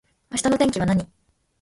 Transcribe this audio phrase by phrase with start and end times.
[0.31, 1.07] 明日の天気は何